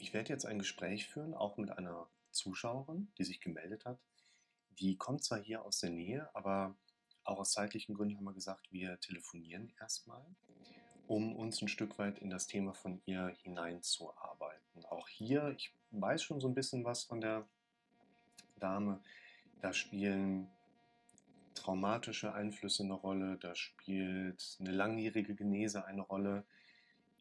[0.00, 3.98] Ich werde jetzt ein Gespräch führen, auch mit einer Zuschauerin, die sich gemeldet hat.
[4.78, 6.74] Die kommt zwar hier aus der Nähe, aber
[7.22, 10.24] auch aus zeitlichen Gründen haben wir gesagt, wir telefonieren erstmal,
[11.06, 14.86] um uns ein Stück weit in das Thema von ihr hineinzuarbeiten.
[14.86, 17.46] Auch hier, ich weiß schon so ein bisschen was von der
[18.58, 19.02] Dame,
[19.60, 20.48] da spielen
[21.54, 26.46] traumatische Einflüsse eine Rolle, da spielt eine langjährige Genese eine Rolle.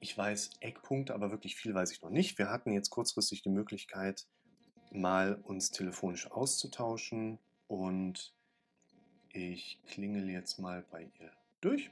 [0.02, 2.38] Ich weiß Eckpunkte, aber wirklich viel weiß ich noch nicht.
[2.38, 4.26] Wir hatten jetzt kurzfristig die Möglichkeit,
[4.92, 8.34] mal uns telefonisch auszutauschen und
[9.34, 11.92] ich klingel jetzt mal bei ihr durch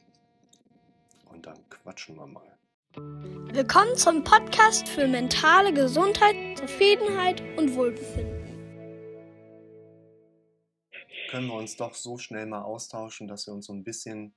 [1.26, 2.58] und dann quatschen wir mal.
[2.96, 8.48] Willkommen zum Podcast für mentale Gesundheit, Zufriedenheit und Wohlbefinden.
[11.30, 14.34] Können wir uns doch so schnell mal austauschen, dass wir uns so ein bisschen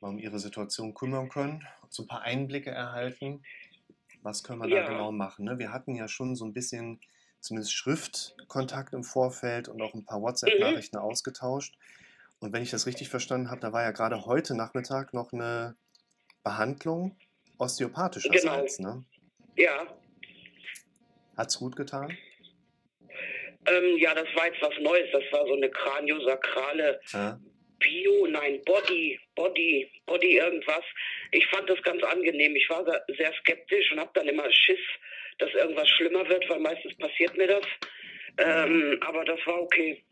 [0.00, 3.42] mal um ihre Situation kümmern können, so ein paar Einblicke erhalten.
[4.22, 4.82] Was können wir ja.
[4.82, 5.44] da genau machen?
[5.44, 5.58] Ne?
[5.58, 7.00] Wir hatten ja schon so ein bisschen
[7.40, 11.04] zumindest Schriftkontakt im Vorfeld und auch ein paar WhatsApp-Nachrichten mhm.
[11.04, 11.74] ausgetauscht.
[12.38, 15.76] Und wenn ich das richtig verstanden habe, da war ja gerade heute Nachmittag noch eine
[16.42, 17.16] Behandlung
[17.58, 18.94] osteopathischerseits, genau.
[18.94, 19.04] ne?
[19.56, 19.86] Ja.
[21.36, 22.16] Hat's gut getan?
[23.66, 25.08] Ähm, ja, das war jetzt was Neues.
[25.12, 27.38] Das war so eine kraniosakrale ja.
[27.80, 30.84] Bio, nein, Body, Body, Body irgendwas.
[31.32, 32.54] Ich fand das ganz angenehm.
[32.54, 34.80] Ich war sehr skeptisch und habe dann immer Schiss,
[35.38, 37.64] dass irgendwas schlimmer wird, weil meistens passiert mir das.
[38.38, 40.02] Ähm, aber das war okay.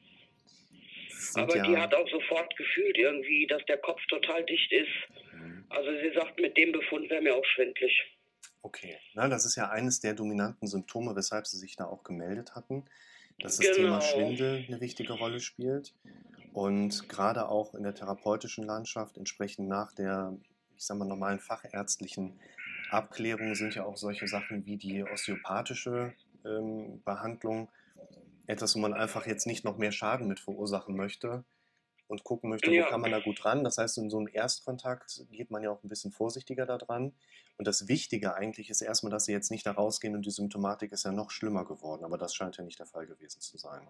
[1.35, 4.89] Aber ja die hat auch sofort gefühlt irgendwie, dass der Kopf total dicht ist.
[5.33, 5.65] Mhm.
[5.69, 7.93] Also sie sagt, mit dem Befund wäre mir auch schwindlig.
[8.63, 12.55] Okay, Na, das ist ja eines der dominanten Symptome, weshalb sie sich da auch gemeldet
[12.57, 12.85] hatten,
[13.41, 13.77] dass das genau.
[13.77, 15.95] Thema Schwindel eine wichtige Rolle spielt.
[16.53, 20.37] Und gerade auch in der therapeutischen Landschaft, entsprechend nach der,
[20.77, 22.41] ich sag mal, normalen fachärztlichen
[22.91, 27.69] Abklärung sind ja auch solche Sachen wie die osteopathische ähm, Behandlung
[28.47, 31.45] etwas, wo man einfach jetzt nicht noch mehr Schaden mit verursachen möchte,
[32.09, 32.85] und gucken möchte, ja.
[32.85, 33.63] wo kann man da gut ran.
[33.65, 37.13] Das heißt, in so einem Erstkontakt geht man ja auch ein bisschen vorsichtiger da dran.
[37.59, 40.93] Und das Wichtige eigentlich ist erstmal, dass sie jetzt nicht da rausgehen und die Symptomatik
[40.93, 42.05] ist ja noch schlimmer geworden.
[42.05, 43.87] Aber das scheint ja nicht der Fall gewesen zu sein.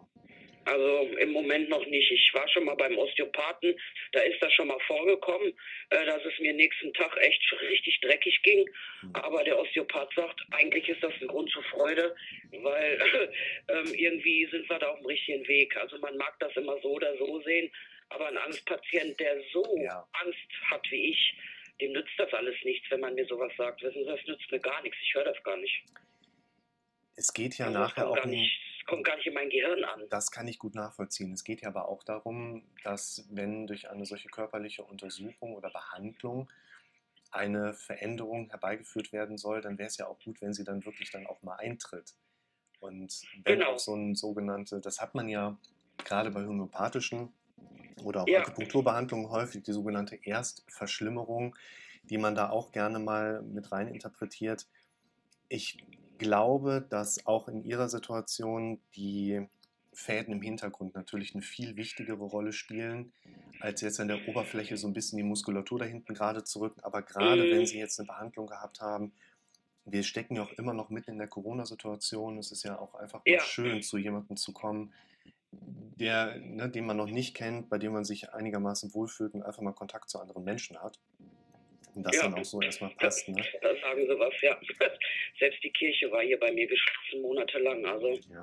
[0.65, 2.11] Also im Moment noch nicht.
[2.11, 3.75] Ich war schon mal beim Osteopathen,
[4.13, 5.53] da ist das schon mal vorgekommen,
[5.91, 7.41] äh, dass es mir nächsten Tag echt
[7.71, 8.69] richtig dreckig ging.
[9.01, 9.11] Hm.
[9.15, 12.15] Aber der Osteopath sagt, eigentlich ist das ein Grund zur Freude,
[12.53, 12.99] weil
[13.69, 15.77] äh, irgendwie sind wir da auf dem richtigen Weg.
[15.77, 17.71] Also man mag das immer so oder so sehen.
[18.11, 20.07] Aber ein Angstpatient, der so ja.
[20.25, 21.35] Angst hat wie ich,
[21.81, 23.83] dem nützt das alles nichts, wenn man mir sowas sagt.
[23.83, 24.99] Wissen Sie, das nützt mir gar nichts.
[25.03, 25.85] Ich höre das gar nicht.
[27.17, 28.25] Es geht ja also nachher auch.
[28.25, 30.09] Nicht, es kommt gar nicht in mein Gehirn an.
[30.09, 31.33] Das kann ich gut nachvollziehen.
[31.33, 36.51] Es geht ja aber auch darum, dass, wenn durch eine solche körperliche Untersuchung oder Behandlung
[37.31, 41.11] eine Veränderung herbeigeführt werden soll, dann wäre es ja auch gut, wenn sie dann wirklich
[41.11, 42.15] dann auch mal eintritt.
[42.81, 43.73] Und wenn genau.
[43.73, 45.59] auch so ein sogenannte, das hat man ja
[46.05, 47.33] gerade bei homöopathischen
[48.03, 48.41] oder auch ja.
[48.41, 51.57] Akupunkturbehandlungen häufig die sogenannte Erstverschlimmerung,
[52.05, 54.67] die man da auch gerne mal mit rein interpretiert.
[55.49, 55.79] Ich
[56.19, 59.47] glaube, dass auch in Ihrer Situation die
[59.93, 63.13] Fäden im Hintergrund natürlich eine viel wichtigere Rolle spielen,
[63.61, 66.81] als jetzt an der Oberfläche so ein bisschen die Muskulatur da hinten gerade zu rücken.
[66.83, 67.51] Aber gerade mhm.
[67.51, 69.13] wenn Sie jetzt eine Behandlung gehabt haben,
[69.85, 72.39] wir stecken ja auch immer noch mitten in der Corona-Situation.
[72.39, 73.41] Es ist ja auch einfach ja.
[73.41, 74.93] schön, zu jemandem zu kommen,
[75.99, 79.63] der, ne, den man noch nicht kennt, bei dem man sich einigermaßen wohlfühlt und einfach
[79.63, 80.99] mal Kontakt zu anderen Menschen hat.
[81.95, 82.23] Und das ja.
[82.23, 83.29] dann auch so erstmal passt.
[83.29, 83.43] Ne?
[83.61, 84.59] Da sagen sie was, ja.
[85.39, 87.85] Selbst die Kirche war hier bei mir geschlossen, monatelang.
[87.85, 88.13] Also.
[88.33, 88.43] Ja.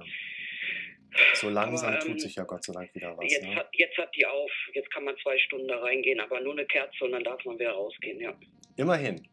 [1.34, 3.32] So langsam aber, ähm, tut sich ja Gott sei Dank wieder was.
[3.32, 3.56] Jetzt, ne?
[3.56, 6.66] hat, jetzt hat die auf, jetzt kann man zwei Stunden da reingehen, aber nur eine
[6.66, 8.38] Kerze und dann darf man wieder rausgehen, ja.
[8.76, 9.26] Immerhin.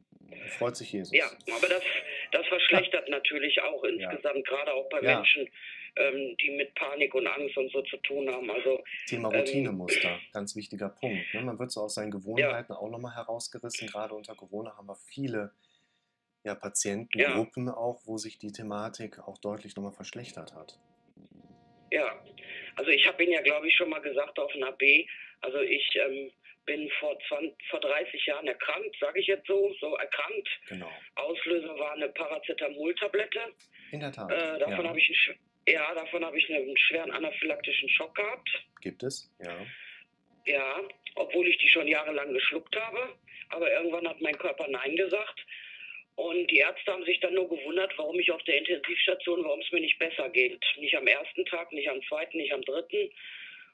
[0.59, 1.13] Freut sich Jesus.
[1.13, 1.27] Ja,
[1.57, 1.83] aber das,
[2.31, 4.43] das verschlechtert natürlich auch insgesamt, ja.
[4.57, 5.17] gerade auch bei ja.
[5.17, 5.49] Menschen,
[5.97, 8.51] ähm, die mit Panik und Angst und so zu tun haben.
[8.51, 11.35] Also, Thema ähm, Routinemuster, ähm, ganz wichtiger Punkt.
[11.35, 11.43] Ne?
[11.43, 12.79] Man wird so aus seinen Gewohnheiten ja.
[12.79, 13.89] auch nochmal herausgerissen.
[13.89, 15.53] Gerade unter Corona haben wir viele
[16.45, 20.79] ja, Patientengruppen auch, wo sich die Thematik auch deutlich nochmal verschlechtert hat.
[21.91, 22.23] Ja,
[22.77, 25.07] also ich habe Ihnen ja, glaube ich, schon mal gesagt auf einer B,
[25.43, 26.33] also ich ähm,
[26.65, 30.49] bin vor, 20, vor 30 Jahren erkrankt, sage ich jetzt so, so erkrankt.
[30.69, 30.91] Genau.
[31.17, 33.41] Auslöser war eine Paracetamol-Tablette.
[33.91, 34.31] In der Tat.
[34.31, 34.89] Äh, davon ja.
[34.89, 38.49] habe ich einen ja, davon habe ich einen schweren anaphylaktischen Schock gehabt.
[38.81, 39.31] Gibt es?
[39.45, 39.57] Ja.
[40.45, 40.81] Ja,
[41.15, 43.15] obwohl ich die schon jahrelang geschluckt habe.
[43.51, 45.45] Aber irgendwann hat mein Körper Nein gesagt.
[46.17, 49.73] Und die Ärzte haben sich dann nur gewundert, warum ich auf der Intensivstation, warum es
[49.73, 50.63] mir nicht besser geht.
[50.79, 53.11] Nicht am ersten Tag, nicht am zweiten, nicht am dritten.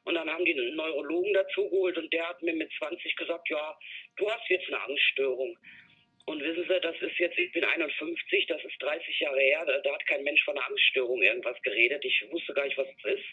[0.04, 3.78] Und dann haben die einen Neurologen dazugeholt und der hat mir mit 20 gesagt, ja,
[4.16, 5.58] du hast jetzt eine Angststörung.
[6.28, 9.78] Und wissen Sie, das ist jetzt, ich bin 51, das ist 30 Jahre her, da,
[9.78, 12.04] da hat kein Mensch von einer Angststörung irgendwas geredet.
[12.04, 13.24] Ich wusste gar nicht, was es ist.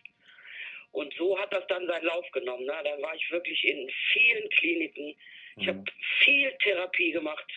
[0.93, 2.65] Und so hat das dann seinen Lauf genommen.
[2.65, 2.73] Ne?
[2.85, 5.13] Dann war ich wirklich in vielen Kliniken.
[5.57, 5.85] Ich habe mhm.
[6.23, 7.51] viel Therapie gemacht.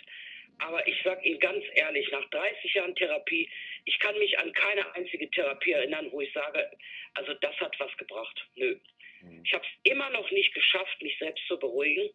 [0.59, 3.49] Aber ich sage Ihnen ganz ehrlich, nach 30 Jahren Therapie,
[3.85, 6.69] ich kann mich an keine einzige Therapie erinnern, wo ich sage,
[7.15, 8.45] also das hat was gebracht.
[8.57, 8.77] Nö.
[9.21, 9.43] Mhm.
[9.45, 12.11] Ich habe es immer noch nicht geschafft, mich selbst zu beruhigen.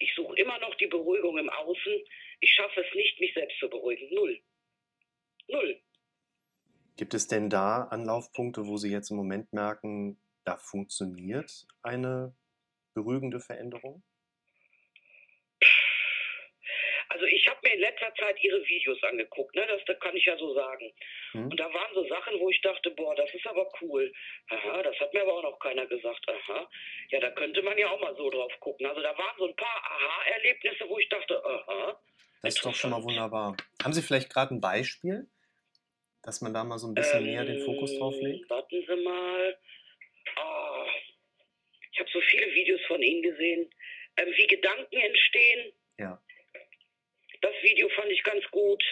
[0.00, 2.02] Ich suche immer noch die Beruhigung im Außen.
[2.40, 4.14] Ich schaffe es nicht, mich selbst zu beruhigen.
[4.14, 4.40] Null.
[5.48, 5.80] Null.
[6.96, 12.34] Gibt es denn da Anlaufpunkte, wo Sie jetzt im Moment merken, da funktioniert eine
[12.94, 14.02] beruhigende Veränderung?
[17.08, 19.64] Also ich habe mir in letzter Zeit ihre Videos angeguckt, ne?
[19.66, 20.92] das, das kann ich ja so sagen.
[21.32, 21.50] Hm.
[21.50, 24.12] Und da waren so Sachen, wo ich dachte, boah, das ist aber cool.
[24.50, 26.28] Aha, das hat mir aber auch noch keiner gesagt.
[26.28, 26.68] Aha,
[27.10, 28.86] ja, da könnte man ja auch mal so drauf gucken.
[28.86, 32.00] Also da waren so ein paar Aha-Erlebnisse, wo ich dachte, aha.
[32.42, 33.56] Das ist doch schon mal wunderbar.
[33.82, 35.26] Haben Sie vielleicht gerade ein Beispiel,
[36.22, 38.48] dass man da mal so ein bisschen ähm, näher den Fokus drauf legt?
[38.50, 39.58] Warten Sie mal.
[40.36, 40.86] Oh,
[41.92, 43.70] ich habe so viele Videos von Ihnen gesehen,
[44.16, 45.72] ähm, wie Gedanken entstehen.
[45.98, 46.22] Ja.
[47.40, 48.82] Das Video fand ich ganz gut.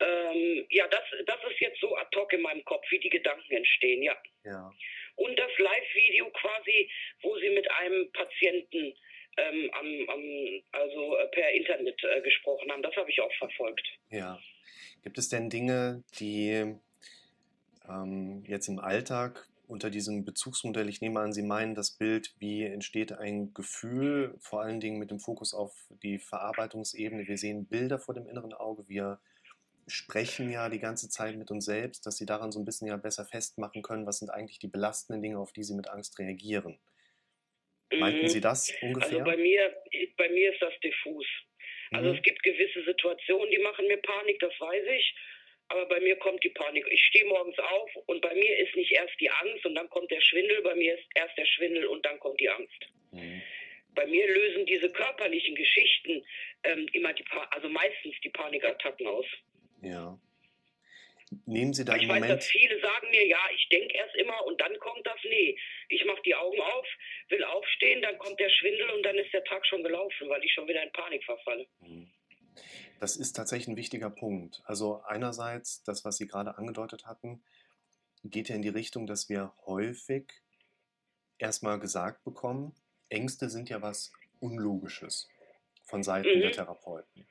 [0.00, 3.52] Ähm, ja, das, das ist jetzt so ad hoc in meinem Kopf, wie die Gedanken
[3.54, 4.16] entstehen, ja.
[4.44, 4.72] ja.
[5.16, 6.90] Und das Live-Video quasi,
[7.22, 8.94] wo Sie mit einem Patienten
[9.36, 13.86] ähm, am, am, also äh, per Internet äh, gesprochen haben, das habe ich auch verfolgt.
[14.10, 14.38] Ja.
[15.02, 16.76] Gibt es denn Dinge, die
[17.88, 22.64] ähm, jetzt im Alltag unter diesem Bezugsmodell, ich nehme an, Sie meinen das Bild, wie
[22.64, 27.26] entsteht ein Gefühl, vor allen Dingen mit dem Fokus auf die Verarbeitungsebene.
[27.26, 29.18] Wir sehen Bilder vor dem inneren Auge, wir
[29.86, 32.96] sprechen ja die ganze Zeit mit uns selbst, dass Sie daran so ein bisschen ja
[32.96, 36.78] besser festmachen können, was sind eigentlich die belastenden Dinge, auf die Sie mit Angst reagieren.
[37.98, 38.28] Meinten.
[38.28, 39.18] Sie das ungefähr?
[39.18, 39.74] Also bei mir,
[40.16, 41.26] bei mir ist das diffus.
[41.90, 42.16] Also mhm.
[42.16, 45.14] es gibt gewisse Situationen, die machen mir Panik, das weiß ich
[45.72, 46.86] aber bei mir kommt die Panik.
[46.90, 50.10] Ich stehe morgens auf und bei mir ist nicht erst die Angst und dann kommt
[50.10, 52.88] der Schwindel, bei mir ist erst der Schwindel und dann kommt die Angst.
[53.12, 53.42] Mhm.
[53.94, 56.24] Bei mir lösen diese körperlichen Geschichten
[56.64, 59.26] ähm, immer die, pa also meistens die Panikattacken aus.
[59.82, 60.18] Ja.
[61.46, 64.44] Nehmen Sie da Ich weiß, Moment dass viele sagen mir, ja, ich denke erst immer
[64.46, 65.18] und dann kommt das.
[65.24, 65.56] Nee,
[65.88, 66.86] ich mache die Augen auf,
[67.28, 70.52] will aufstehen, dann kommt der Schwindel und dann ist der Tag schon gelaufen, weil ich
[70.52, 71.66] schon wieder in Panik verfalle.
[71.80, 72.10] Mhm.
[73.00, 74.62] Das ist tatsächlich ein wichtiger Punkt.
[74.64, 77.42] Also einerseits, das, was Sie gerade angedeutet hatten,
[78.24, 80.30] geht ja in die Richtung, dass wir häufig
[81.38, 82.74] erstmal gesagt bekommen,
[83.08, 85.28] Ängste sind ja was Unlogisches
[85.84, 86.40] von Seiten mhm.
[86.42, 87.26] der Therapeuten.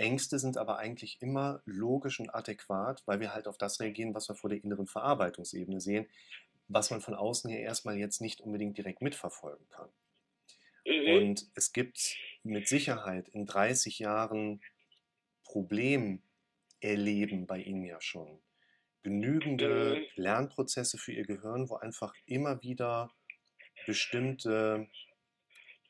[0.00, 4.28] Ängste sind aber eigentlich immer logisch und adäquat, weil wir halt auf das reagieren, was
[4.28, 6.06] wir vor der inneren Verarbeitungsebene sehen,
[6.68, 9.88] was man von außen ja erstmal jetzt nicht unbedingt direkt mitverfolgen kann.
[10.86, 11.14] Mhm.
[11.14, 14.60] Und es gibt mit Sicherheit in 30 Jahren
[15.44, 16.22] Problem
[16.80, 18.40] erleben bei Ihnen ja schon.
[19.02, 20.22] Genügende mhm.
[20.22, 23.10] Lernprozesse für Ihr Gehirn, wo einfach immer wieder
[23.86, 24.88] bestimmte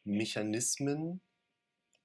[0.05, 1.21] Mechanismen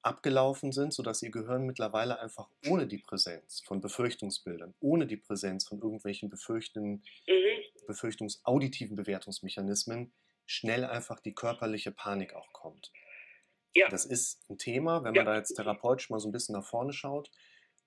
[0.05, 5.67] abgelaufen sind, sodass Ihr Gehirn mittlerweile einfach ohne die Präsenz von Befürchtungsbildern, ohne die Präsenz
[5.67, 7.85] von irgendwelchen Befürchten, mhm.
[7.87, 10.13] befürchtungsauditiven Bewertungsmechanismen
[10.45, 12.91] schnell einfach die körperliche Panik auch kommt.
[13.73, 13.89] Ja.
[13.89, 15.23] Das ist ein Thema, wenn man ja.
[15.23, 17.31] da jetzt therapeutisch mal so ein bisschen nach vorne schaut.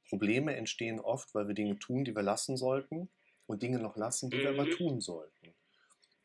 [0.08, 3.08] Probleme entstehen oft, weil wir Dinge tun, die wir lassen sollten
[3.46, 4.40] und Dinge noch lassen, die mhm.
[4.40, 4.72] wir aber mhm.
[4.72, 5.37] tun sollten.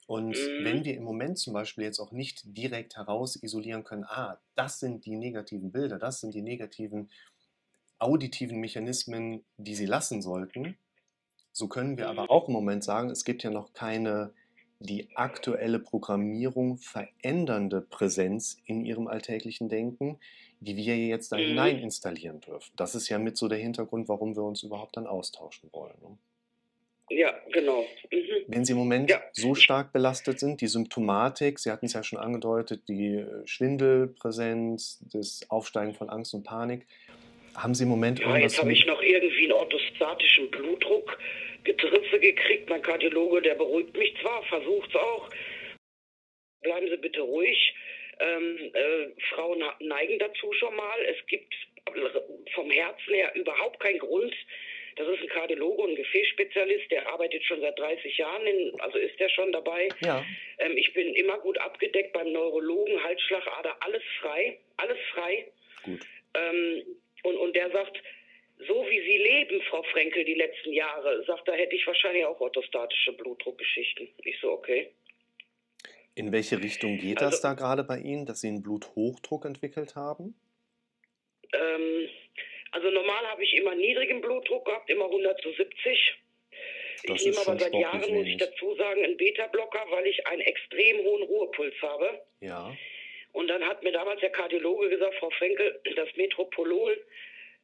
[0.07, 0.63] Und mhm.
[0.63, 4.79] wenn wir im Moment zum Beispiel jetzt auch nicht direkt heraus isolieren können, ah, das
[4.79, 7.09] sind die negativen Bilder, das sind die negativen
[7.99, 10.77] auditiven Mechanismen, die sie lassen sollten,
[11.53, 12.29] so können wir aber mhm.
[12.29, 14.33] auch im Moment sagen, es gibt ja noch keine
[14.79, 20.19] die aktuelle Programmierung verändernde Präsenz in ihrem alltäglichen Denken,
[20.59, 21.41] die wir jetzt da mhm.
[21.41, 22.73] hinein installieren dürfen.
[22.75, 26.19] Das ist ja mit so der Hintergrund, warum wir uns überhaupt dann austauschen wollen.
[27.09, 27.85] Ja, genau.
[28.11, 28.45] Mhm.
[28.47, 29.21] Wenn Sie im Moment ja.
[29.33, 34.99] so stark belastet sind, die Symptomatik, Sie hatten es ja schon angedeutet, die äh, Schwindelpräsenz,
[35.11, 36.87] das Aufsteigen von Angst und Panik,
[37.55, 38.53] haben Sie im Moment ja, irgendwas?
[38.53, 41.17] Jetzt habe ich noch irgendwie einen orthostatischen Blutdruck
[41.63, 42.69] Getriffe gekriegt.
[42.69, 45.29] Mein Kardiologe, der beruhigt mich zwar, versucht es auch.
[46.61, 47.75] Bleiben Sie bitte ruhig.
[48.19, 50.99] Ähm, äh, Frauen neigen dazu schon mal.
[51.05, 51.53] Es gibt
[52.53, 54.33] vom Herzen her überhaupt keinen Grund.
[54.95, 58.97] Das ist ein Kardiologe und ein Gefäßspezialist, der arbeitet schon seit 30 Jahren, in, also
[58.97, 59.89] ist er schon dabei.
[60.01, 60.23] Ja.
[60.59, 65.47] Ähm, ich bin immer gut abgedeckt beim Neurologen, Halsschlagader, alles frei, alles frei.
[65.83, 66.05] Gut.
[66.35, 66.83] Ähm,
[67.23, 67.97] und, und der sagt,
[68.67, 72.39] so wie Sie leben, Frau Frenkel, die letzten Jahre, sagt, da hätte ich wahrscheinlich auch
[72.39, 74.09] orthostatische Blutdruckgeschichten.
[74.23, 74.91] Ich so, okay.
[76.15, 79.95] In welche Richtung geht also, das da gerade bei Ihnen, dass Sie einen Bluthochdruck entwickelt
[79.95, 80.35] haben?
[81.53, 82.09] Ähm,
[82.73, 86.15] Also normal habe ich immer niedrigen Blutdruck gehabt, immer 100 zu 70.
[87.05, 90.41] Das ich nehme aber seit Jahren, muss ich dazu sagen, einen Beta-Blocker, weil ich einen
[90.41, 92.21] extrem hohen Ruhepuls habe.
[92.39, 92.75] Ja.
[93.31, 96.99] Und dann hat mir damals der Kardiologe gesagt, Frau Frenkel, das Metropolol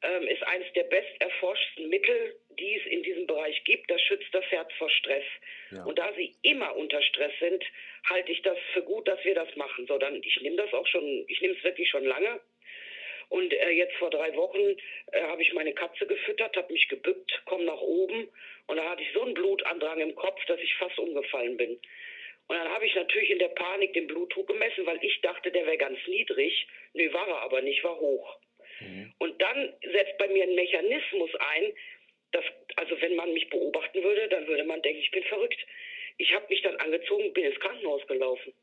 [0.04, 3.90] ähm, ist eines der best erforschten Mittel, die es in diesem Bereich gibt.
[3.90, 5.26] Das schützt das Herz vor Stress.
[5.72, 5.86] Ja.
[5.86, 7.64] Und da Sie immer unter Stress sind,
[8.08, 9.88] halte ich das für gut, dass wir das machen.
[9.88, 12.40] So, dann, ich nehme das auch schon, ich nehme es wirklich schon lange.
[13.30, 14.76] Und äh, jetzt vor drei Wochen
[15.12, 18.28] äh, habe ich meine Katze gefüttert, habe mich gebückt, komme nach oben
[18.68, 21.80] und da hatte ich so einen Blutandrang im Kopf, dass ich fast umgefallen bin.
[22.50, 25.68] Und dann habe ich natürlich in der Panik den Blutdruck gemessen, weil ich dachte, der
[25.68, 26.68] wäre ganz niedrig.
[26.94, 28.40] Nö, war er aber nicht, war hoch.
[28.80, 29.14] Mhm.
[29.20, 31.74] Und dann setzt bei mir ein Mechanismus ein,
[32.32, 32.46] dass,
[32.76, 35.64] also wenn man mich beobachten würde, dann würde man denken, ich bin verrückt.
[36.18, 38.54] Ich habe mich dann angezogen, bin ins Krankenhaus gelaufen.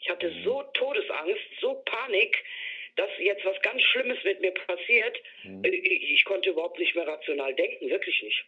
[0.00, 0.44] Ich hatte mhm.
[0.44, 2.36] so Todesangst, so Panik,
[2.96, 5.18] dass jetzt was ganz Schlimmes mit mir passiert.
[5.44, 5.62] Mhm.
[5.64, 8.44] Ich konnte überhaupt nicht mehr rational denken, wirklich nicht.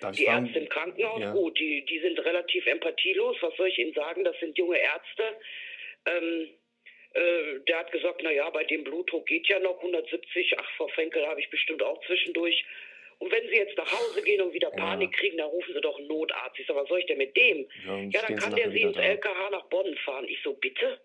[0.00, 1.32] Darf die Ärzte im Krankenhaus, ja.
[1.32, 3.36] gut, die, die sind relativ empathielos.
[3.40, 4.24] Was soll ich Ihnen sagen?
[4.24, 5.36] Das sind junge Ärzte.
[6.06, 6.48] Ähm,
[7.12, 10.58] äh, der hat gesagt, naja, bei dem Blutdruck geht ja noch 170.
[10.58, 12.64] Ach, Frau Frenkel habe ich bestimmt auch zwischendurch.
[13.18, 15.18] Und wenn Sie jetzt nach Hause gehen und wieder Panik ja.
[15.18, 16.58] kriegen, dann rufen Sie doch einen Notarzt.
[16.58, 17.68] Ich sage, was soll ich denn mit dem?
[17.86, 19.02] Ja, ja dann kann der Sie ins da.
[19.02, 20.26] LKH nach Bonn fahren.
[20.26, 20.98] Ich so, bitte?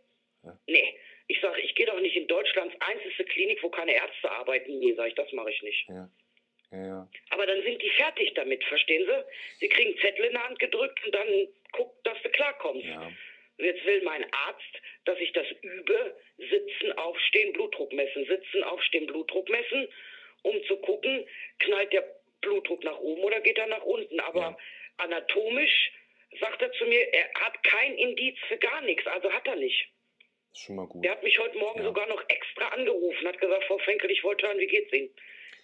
[0.44, 0.58] Ja.
[0.68, 0.98] Nee.
[1.28, 4.78] Ich sage, ich gehe doch nicht in Deutschlands einzige Klinik, wo keine Ärzte arbeiten.
[4.80, 5.88] Nee, sage ich, das mache ich nicht.
[5.90, 6.10] Ja.
[6.72, 9.24] Ja, Aber dann sind die fertig damit, verstehen Sie?
[9.60, 12.86] Sie kriegen Zettel in der Hand gedrückt und dann guckt, dass du klarkommst.
[12.86, 13.12] Ja.
[13.58, 19.48] Jetzt will mein Arzt, dass ich das übe, sitzen, aufstehen, Blutdruck messen, sitzen, aufstehen, Blutdruck
[19.48, 19.88] messen,
[20.42, 21.26] um zu gucken,
[21.60, 22.04] knallt der
[22.42, 24.20] Blutdruck nach oben oder geht er nach unten.
[24.20, 24.58] Aber ja.
[24.98, 25.92] anatomisch
[26.40, 29.88] sagt er zu mir, er hat kein Indiz für gar nichts, also hat er nicht.
[30.56, 31.04] Schon mal gut.
[31.04, 31.86] Der hat mich heute Morgen ja.
[31.86, 35.10] sogar noch extra angerufen, hat gesagt, Frau Frenkel, ich wollte hören, wie geht's Ihnen?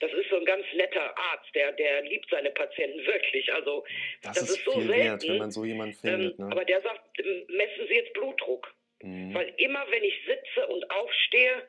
[0.02, 3.54] Das ist so ein ganz netter Arzt, der, der liebt seine Patienten wirklich.
[3.54, 3.86] Also
[4.24, 5.04] das, das ist, ist, so viel selten.
[5.04, 6.40] Wert, wenn man so jemanden findet.
[6.40, 6.52] Ähm, ne?
[6.52, 7.02] Aber der sagt,
[7.50, 8.74] messen Sie jetzt Blutdruck.
[9.02, 9.34] Mhm.
[9.34, 11.68] Weil immer, wenn ich sitze und aufstehe,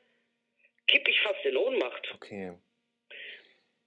[0.88, 2.10] kippe ich fast in Ohnmacht.
[2.14, 2.54] Okay.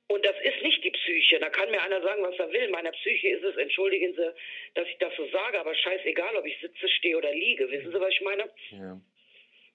[0.08, 1.40] Und das ist nicht die Psyche.
[1.40, 2.70] Da kann mir einer sagen, was er will.
[2.70, 4.34] Meiner Psyche ist es, entschuldigen Sie,
[4.76, 7.70] dass ich das so sage, aber scheißegal, ob ich sitze, stehe oder liege.
[7.72, 8.50] Wissen Sie, was ich meine?
[8.70, 9.02] Ja.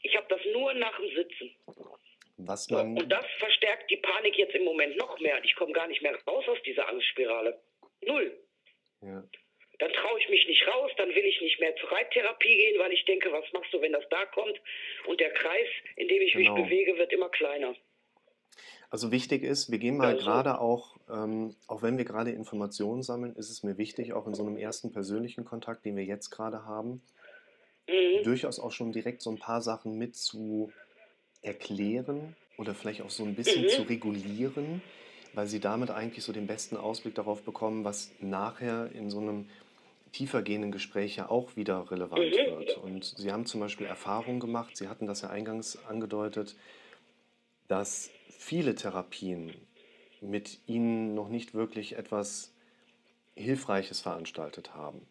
[0.02, 1.50] Ich habe das nur nach dem Sitzen.
[2.38, 5.42] Was man und das verstärkt die Panik jetzt im Moment noch mehr.
[5.44, 7.60] Ich komme gar nicht mehr raus aus dieser Angstspirale.
[8.02, 8.38] Null.
[9.02, 9.22] Ja.
[9.78, 12.92] Dann traue ich mich nicht raus, dann will ich nicht mehr zur Reittherapie gehen, weil
[12.92, 14.60] ich denke, was machst du, wenn das da kommt?
[15.06, 16.54] Und der Kreis, in dem ich genau.
[16.54, 17.74] mich bewege, wird immer kleiner.
[18.90, 23.02] Also wichtig ist, wir gehen mal also, gerade auch, ähm, auch wenn wir gerade Informationen
[23.02, 26.30] sammeln, ist es mir wichtig, auch in so einem ersten persönlichen Kontakt, den wir jetzt
[26.30, 27.00] gerade haben,
[27.90, 28.24] mhm.
[28.24, 30.72] durchaus auch schon direkt so ein paar Sachen mit zu
[31.42, 33.68] erklären oder vielleicht auch so ein bisschen mhm.
[33.68, 34.82] zu regulieren,
[35.32, 39.46] weil sie damit eigentlich so den besten Ausblick darauf bekommen, was nachher in so einem
[40.12, 42.58] tiefergehenden Gespräch ja auch wieder relevant mhm.
[42.58, 42.76] wird.
[42.78, 46.56] Und Sie haben zum Beispiel Erfahrungen gemacht, Sie hatten das ja eingangs angedeutet,
[47.68, 49.54] dass viele Therapien
[50.20, 52.52] mit Ihnen noch nicht wirklich etwas
[53.36, 55.06] Hilfreiches veranstaltet haben.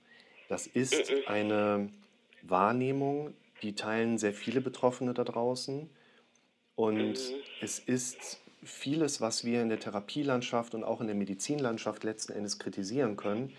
[0.49, 1.17] Das ist mhm.
[1.27, 1.89] eine
[2.43, 5.89] Wahrnehmung, die teilen sehr viele Betroffene da draußen.
[6.75, 7.35] Und mhm.
[7.61, 12.59] es ist vieles, was wir in der Therapielandschaft und auch in der Medizinlandschaft letzten Endes
[12.59, 13.53] kritisieren können.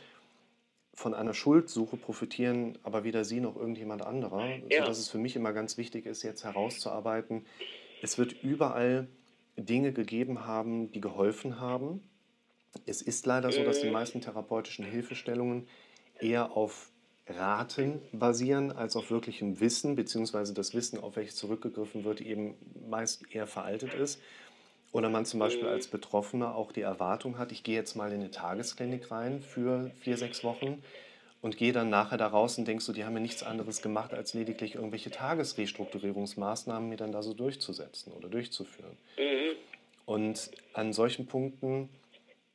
[0.95, 4.81] Von einer Schuldsuche profitieren aber weder Sie noch irgendjemand anderer, ja.
[4.81, 7.47] sodass es für mich immer ganz wichtig ist, jetzt herauszuarbeiten,
[8.03, 9.09] es wird überall
[9.57, 12.03] Dinge gegeben haben, die geholfen haben.
[12.87, 13.95] Es ist leider so, dass die mhm.
[13.95, 15.67] meisten therapeutischen Hilfestellungen
[16.19, 16.90] eher auf
[17.37, 22.55] Raten basieren als auf wirklichem Wissen, beziehungsweise das Wissen, auf welches zurückgegriffen wird, eben
[22.89, 24.21] meist eher veraltet ist.
[24.93, 28.21] Oder man zum Beispiel als Betroffener auch die Erwartung hat, ich gehe jetzt mal in
[28.21, 30.83] eine Tagesklinik rein für vier, sechs Wochen
[31.43, 34.13] und gehe dann nachher da raus und denkst du, die haben ja nichts anderes gemacht,
[34.13, 38.97] als lediglich irgendwelche Tagesrestrukturierungsmaßnahmen mir dann da so durchzusetzen oder durchzuführen.
[39.17, 39.57] Mhm.
[40.07, 41.89] Und an solchen Punkten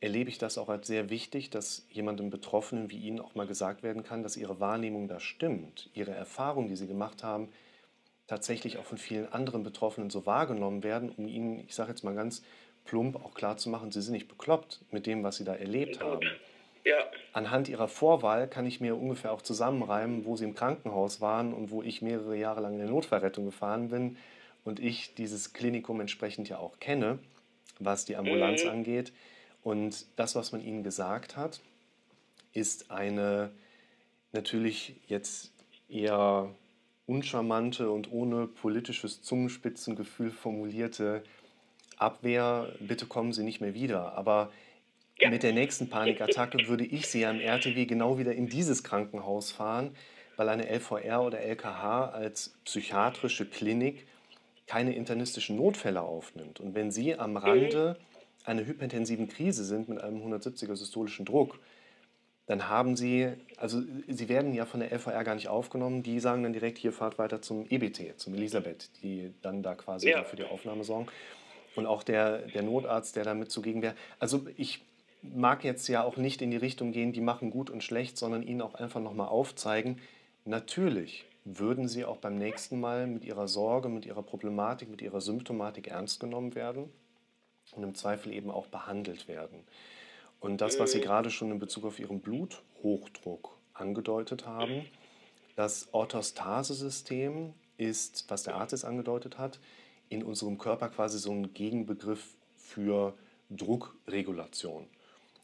[0.01, 3.83] erlebe ich das auch als sehr wichtig, dass jemandem Betroffenen wie Ihnen auch mal gesagt
[3.83, 7.49] werden kann, dass Ihre Wahrnehmung da stimmt, Ihre Erfahrungen, die Sie gemacht haben,
[8.27, 12.15] tatsächlich auch von vielen anderen Betroffenen so wahrgenommen werden, um Ihnen, ich sage jetzt mal
[12.15, 12.43] ganz
[12.85, 16.21] plump, auch klarzumachen, Sie sind nicht bekloppt mit dem, was Sie da erlebt haben.
[16.83, 16.97] Ja.
[17.33, 21.71] Anhand Ihrer Vorwahl kann ich mir ungefähr auch zusammenreimen, wo Sie im Krankenhaus waren und
[21.71, 24.17] wo ich mehrere Jahre lang in der Notfallrettung gefahren bin
[24.63, 27.19] und ich dieses Klinikum entsprechend ja auch kenne,
[27.79, 28.69] was die Ambulanz mhm.
[28.69, 29.13] angeht.
[29.65, 31.60] Und das, was man ihnen gesagt hat,
[32.53, 33.50] ist eine
[34.31, 35.51] natürlich jetzt
[35.89, 36.53] eher
[37.07, 41.24] uncharmante und ohne politisches Zungenspitzengefühl formulierte
[41.98, 44.15] Abwehr, bitte kommen Sie nicht mehr wieder.
[44.15, 44.51] Aber
[45.19, 45.31] ja.
[45.31, 49.95] mit der nächsten Panikattacke würde ich Sie am RTW genau wieder in dieses Krankenhaus fahren,
[50.36, 54.05] weil eine LVR oder LKH als psychiatrische Klinik
[54.67, 56.60] keine internistischen Notfälle aufnimmt.
[56.60, 57.98] Und wenn Sie am Rande
[58.45, 61.59] einer hyperintensiven Krise sind mit einem 170er systolischen Druck,
[62.47, 66.43] dann haben Sie, also Sie werden ja von der LVR gar nicht aufgenommen, die sagen
[66.43, 70.23] dann direkt, hier fahrt weiter zum EBT, zum Elisabeth, die dann da quasi ja.
[70.23, 71.07] für die Aufnahme sorgen.
[71.75, 73.95] Und auch der, der Notarzt, der damit zugegen wäre.
[74.19, 74.81] Also ich
[75.23, 78.43] mag jetzt ja auch nicht in die Richtung gehen, die machen gut und schlecht, sondern
[78.43, 79.99] ihnen auch einfach nochmal aufzeigen,
[80.45, 85.21] natürlich würden sie auch beim nächsten Mal mit ihrer Sorge, mit ihrer Problematik, mit ihrer
[85.21, 86.91] Symptomatik ernst genommen werden
[87.74, 89.63] und im Zweifel eben auch behandelt werden.
[90.39, 94.86] Und das, was Sie gerade schon in Bezug auf Ihren Bluthochdruck angedeutet haben,
[95.55, 99.60] das Orthostasesystem ist, was der Arzt jetzt angedeutet hat,
[100.10, 103.13] in unserem Körper quasi so ein Gegenbegriff für
[103.50, 104.88] Druckregulation.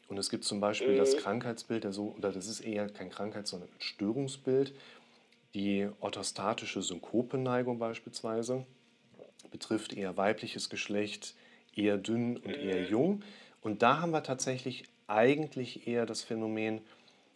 [0.08, 3.70] Und es gibt zum Beispiel das Krankheitsbild, so, oder das ist eher kein Krankheits-, sondern
[3.70, 4.74] ein Störungsbild,
[5.54, 8.66] die orthostatische Synkopeneigung beispielsweise
[9.50, 11.34] betrifft eher weibliches Geschlecht,
[11.74, 12.90] eher dünn und eher mhm.
[12.90, 13.22] jung.
[13.60, 16.80] Und da haben wir tatsächlich eigentlich eher das Phänomen,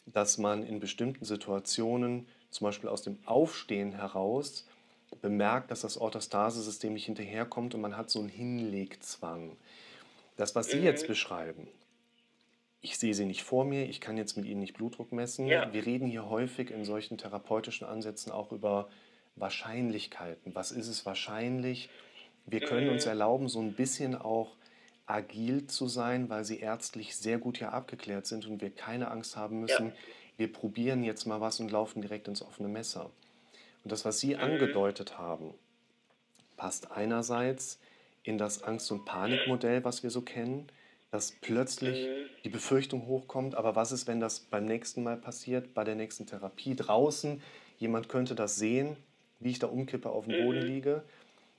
[0.06, 4.66] dass man in bestimmten Situationen, zum Beispiel aus dem Aufstehen heraus,
[5.20, 9.56] bemerkt, dass das Orthostasesystem nicht hinterherkommt und man hat so einen Hinlegzwang.
[10.36, 11.08] Das, was Sie jetzt mhm.
[11.08, 11.68] beschreiben,
[12.86, 15.46] ich sehe sie nicht vor mir, ich kann jetzt mit ihnen nicht Blutdruck messen.
[15.46, 15.72] Ja.
[15.72, 18.88] Wir reden hier häufig in solchen therapeutischen Ansätzen auch über
[19.34, 20.54] Wahrscheinlichkeiten.
[20.54, 21.88] Was ist es wahrscheinlich?
[22.46, 24.56] Wir können uns erlauben, so ein bisschen auch
[25.06, 29.36] agil zu sein, weil sie ärztlich sehr gut hier abgeklärt sind und wir keine Angst
[29.36, 29.94] haben müssen, ja.
[30.36, 33.10] wir probieren jetzt mal was und laufen direkt ins offene Messer.
[33.84, 34.40] Und das, was Sie mhm.
[34.40, 35.54] angedeutet haben,
[36.56, 37.78] passt einerseits
[38.22, 40.68] in das Angst- und Panikmodell, was wir so kennen
[41.10, 42.26] dass plötzlich mhm.
[42.44, 46.26] die Befürchtung hochkommt, aber was ist, wenn das beim nächsten Mal passiert, bei der nächsten
[46.26, 47.42] Therapie draußen?
[47.78, 48.96] Jemand könnte das sehen,
[49.40, 50.66] wie ich da umkippe, auf dem Boden mhm.
[50.66, 51.02] liege.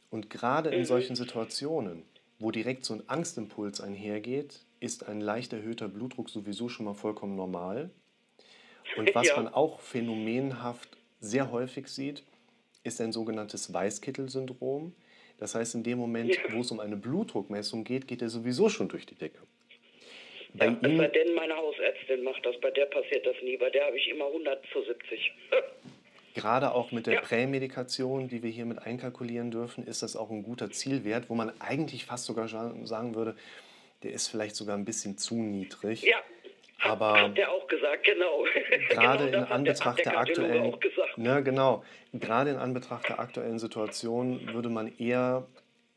[0.10, 2.04] Und gerade in solchen Situationen,
[2.39, 7.36] wo direkt so ein Angstimpuls einhergeht, ist ein leicht erhöhter Blutdruck sowieso schon mal vollkommen
[7.36, 7.89] normal.
[8.96, 9.36] Und was ja.
[9.36, 12.24] man auch phänomenhaft sehr häufig sieht,
[12.84, 14.93] ist ein sogenanntes Weißkittel-Syndrom.
[15.39, 16.41] Das heißt, in dem Moment, ja.
[16.54, 19.39] wo es um eine Blutdruckmessung geht, geht er sowieso schon durch die Decke.
[20.54, 23.86] Bei ja, bei denn meine Hausärztin macht das, bei der passiert das nie, bei der
[23.86, 25.34] habe ich immer 100 zu 70.
[26.38, 27.21] Gerade auch mit der ja.
[27.21, 31.52] Prämedikation, die wir hier mit einkalkulieren dürfen, ist das auch ein guter Zielwert, wo man
[31.60, 33.36] eigentlich fast sogar sagen würde,
[34.04, 36.04] der ist vielleicht sogar ein bisschen zu niedrig.
[36.04, 36.17] Ja,
[36.80, 38.45] aber hat der auch gesagt, genau.
[38.89, 40.76] Gerade genau, in Anbetracht der, der, aktuellen,
[41.15, 45.47] ne, genau, gerade in Anbetracht der aktuellen Situation würde man eher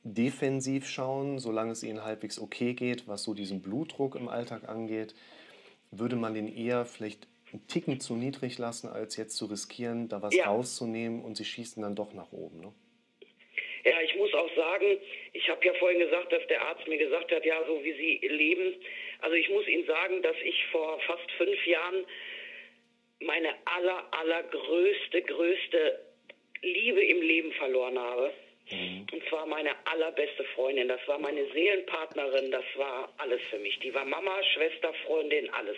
[0.02, 5.14] defensiv schauen, solange es ihnen halbwegs okay geht, was so diesen Blutdruck im Alltag angeht,
[5.90, 10.22] würde man den eher vielleicht einen Ticken zu niedrig lassen, als jetzt zu riskieren, da
[10.22, 10.46] was ja.
[10.46, 12.60] rauszunehmen und sie schießen dann doch nach oben.
[12.60, 12.72] Ne?
[13.84, 14.98] Ja, ich muss auch sagen,
[15.32, 18.26] ich habe ja vorhin gesagt, dass der Arzt mir gesagt hat, ja, so wie Sie
[18.26, 18.74] leben.
[19.20, 22.04] Also ich muss Ihnen sagen, dass ich vor fast fünf Jahren
[23.20, 26.00] meine aller, allergrößte, größte
[26.62, 28.32] Liebe im Leben verloren habe.
[28.70, 29.06] Mhm.
[29.12, 30.88] Und zwar meine allerbeste Freundin.
[30.88, 32.50] Das war meine Seelenpartnerin.
[32.50, 33.78] Das war alles für mich.
[33.80, 35.76] Die war Mama, Schwester, Freundin, alles.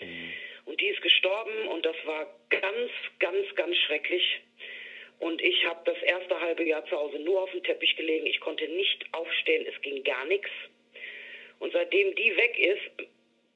[0.00, 0.29] Mhm.
[0.70, 4.40] Und die ist gestorben und das war ganz, ganz, ganz schrecklich.
[5.18, 8.24] Und ich habe das erste halbe Jahr zu Hause nur auf dem Teppich gelegen.
[8.26, 10.48] Ich konnte nicht aufstehen, es ging gar nichts.
[11.58, 13.08] Und seitdem die weg ist,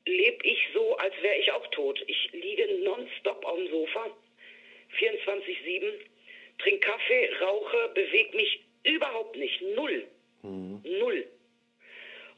[0.07, 2.03] lebe ich so, als wäre ich auch tot.
[2.09, 4.11] Ich liege nonstop auf dem Sofa,
[4.99, 5.93] 24-7,
[6.59, 9.63] trinke Kaffee, rauche, bewege mich überhaupt nicht.
[9.77, 10.05] Null.
[10.43, 10.83] Mhm.
[10.99, 11.25] Null.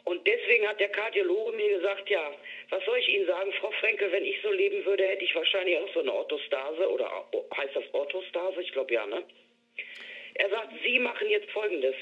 [0.06, 2.32] Und deswegen hat der Kardiologe mir gesagt, ja,
[2.70, 5.76] was soll ich Ihnen sagen, Frau Frenkel, wenn ich so leben würde, hätte ich wahrscheinlich
[5.78, 8.62] auch so eine Orthostase oder heißt das Orthostase?
[8.62, 9.24] Ich glaube ja, ne?
[10.34, 11.96] Er sagt, Sie machen jetzt Folgendes.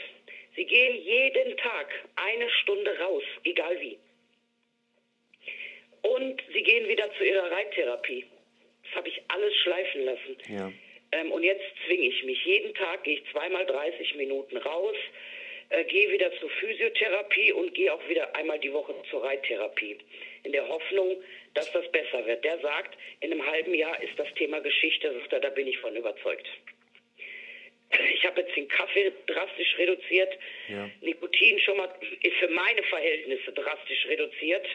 [0.55, 3.99] Sie gehen jeden Tag eine Stunde raus, egal wie.
[6.03, 8.27] Und Sie gehen wieder zu Ihrer Reittherapie.
[8.85, 10.37] Das habe ich alles schleifen lassen.
[10.49, 10.73] Ja.
[11.13, 12.45] Ähm, und jetzt zwinge ich mich.
[12.45, 14.97] Jeden Tag gehe ich zweimal 30 Minuten raus,
[15.71, 19.99] äh, gehe wieder zur Physiotherapie und gehe auch wieder einmal die Woche zur Reittherapie.
[20.43, 21.23] In der Hoffnung,
[21.55, 22.45] dass das besser wird.
[22.45, 25.97] Der sagt, in einem halben Jahr ist das Thema Geschichte, er, da bin ich von
[25.97, 26.47] überzeugt.
[28.15, 30.37] Ich habe jetzt den Kaffee drastisch reduziert,
[30.69, 30.91] ja.
[31.01, 31.89] Nikotin schon mal
[32.41, 34.67] für meine Verhältnisse drastisch reduziert.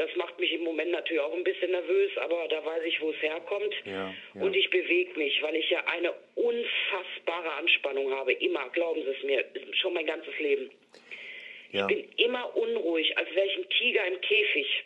[0.00, 3.10] Das macht mich im Moment natürlich auch ein bisschen nervös, aber da weiß ich, wo
[3.10, 3.74] es herkommt.
[3.84, 4.40] Ja, ja.
[4.40, 8.32] Und ich bewege mich, weil ich ja eine unfassbare Anspannung habe.
[8.32, 10.70] Immer, glauben Sie es mir, schon mein ganzes Leben.
[11.72, 11.86] Ja.
[11.86, 14.84] Ich bin immer unruhig, als wäre ich ein Tiger im Käfig.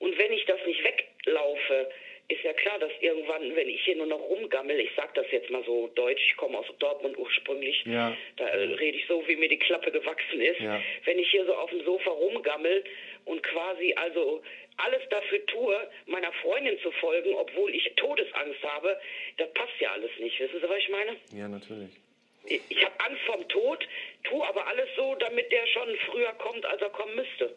[0.00, 1.88] Und wenn ich das nicht weglaufe,
[2.30, 5.50] ist ja klar, dass irgendwann, wenn ich hier nur noch rumgammel, ich sag das jetzt
[5.50, 8.16] mal so deutsch, ich komme aus Dortmund ursprünglich, ja.
[8.36, 10.60] da äh, rede ich so, wie mir die Klappe gewachsen ist.
[10.60, 10.80] Ja.
[11.04, 12.84] Wenn ich hier so auf dem Sofa rumgammel
[13.24, 14.42] und quasi also
[14.76, 18.98] alles dafür tue, meiner Freundin zu folgen, obwohl ich Todesangst habe,
[19.36, 20.38] das passt ja alles nicht.
[20.40, 21.16] Wissen Sie, was ich meine?
[21.34, 21.90] Ja, natürlich.
[22.46, 23.86] Ich, ich habe Angst vorm Tod,
[24.24, 27.54] tue aber alles so, damit der schon früher kommt, als er kommen müsste.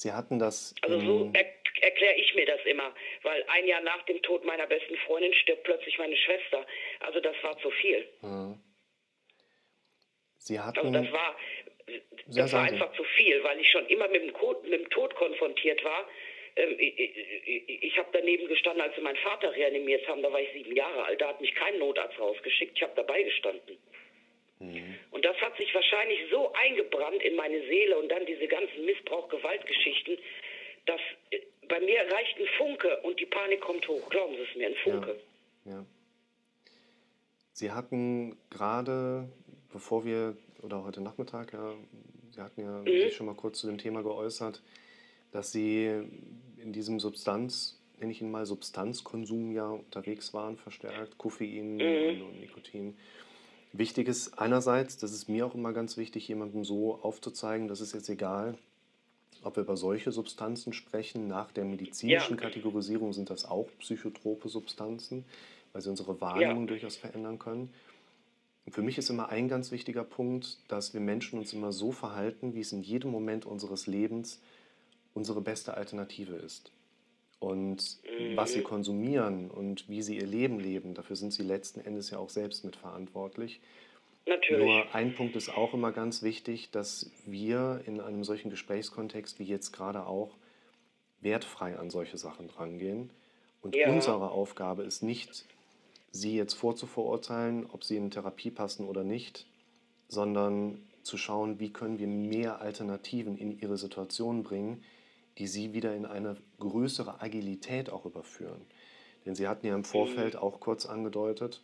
[0.00, 0.74] Sie hatten das.
[0.80, 1.44] Also so er,
[1.82, 5.64] erkläre ich mir das immer, weil ein Jahr nach dem Tod meiner besten Freundin stirbt
[5.64, 6.66] plötzlich meine Schwester.
[7.00, 8.08] Also das war zu viel.
[8.22, 8.58] Mhm.
[10.38, 10.78] Sie hatten.
[10.78, 11.36] Also das war,
[12.28, 15.14] das war einfach zu viel, weil ich schon immer mit dem, Code, mit dem Tod
[15.16, 16.08] konfrontiert war.
[16.56, 20.22] Ähm, ich, ich, ich habe daneben gestanden, als sie meinen Vater reanimiert haben.
[20.22, 21.20] Da war ich sieben Jahre alt.
[21.20, 22.72] Da hat mich kein Notarzt rausgeschickt.
[22.74, 23.76] Ich habe dabei gestanden.
[24.60, 24.94] Mhm.
[25.10, 30.18] Und das hat sich wahrscheinlich so eingebrannt in meine Seele und dann diese ganzen Missbrauch-Gewaltgeschichten,
[30.86, 34.08] dass äh, bei mir reicht ein Funke und die Panik kommt hoch.
[34.10, 35.20] Glauben Sie es mir, ein Funke.
[35.64, 35.72] Ja.
[35.72, 35.86] ja.
[37.52, 39.28] Sie hatten gerade,
[39.72, 41.74] bevor wir, oder heute Nachmittag, ja,
[42.30, 42.86] Sie hatten ja mhm.
[42.86, 44.62] sich schon mal kurz zu dem Thema geäußert,
[45.32, 45.86] dass Sie
[46.58, 52.22] in diesem Substanz, nenne ich ihn mal Substanzkonsum ja unterwegs waren, verstärkt, Koffein mhm.
[52.22, 52.96] und Nikotin.
[53.72, 57.92] Wichtig ist einerseits, das ist mir auch immer ganz wichtig, jemandem so aufzuzeigen, dass es
[57.92, 58.58] jetzt egal,
[59.42, 61.28] ob wir über solche Substanzen sprechen.
[61.28, 62.40] Nach der medizinischen ja.
[62.40, 65.24] Kategorisierung sind das auch psychotrope Substanzen,
[65.72, 66.68] weil sie unsere Wahrnehmung ja.
[66.68, 67.72] durchaus verändern können.
[68.66, 71.92] Und für mich ist immer ein ganz wichtiger Punkt, dass wir Menschen uns immer so
[71.92, 74.40] verhalten, wie es in jedem Moment unseres Lebens
[75.14, 76.70] unsere beste Alternative ist.
[77.40, 78.36] Und mhm.
[78.36, 82.18] was sie konsumieren und wie sie ihr Leben leben, dafür sind sie letzten Endes ja
[82.18, 83.60] auch selbst mitverantwortlich.
[84.26, 84.64] Natürlich.
[84.64, 89.44] Nur ein Punkt ist auch immer ganz wichtig, dass wir in einem solchen Gesprächskontext wie
[89.44, 90.36] jetzt gerade auch
[91.20, 93.10] wertfrei an solche Sachen drangehen.
[93.62, 93.90] Und ja.
[93.90, 95.46] unsere Aufgabe ist nicht,
[96.12, 99.46] sie jetzt vorzuverurteilen, ob sie in Therapie passen oder nicht,
[100.08, 104.82] sondern zu schauen, wie können wir mehr Alternativen in ihre Situation bringen,
[105.38, 108.66] die sie wieder in eine größere Agilität auch überführen.
[109.26, 111.60] Denn Sie hatten ja im Vorfeld auch kurz angedeutet,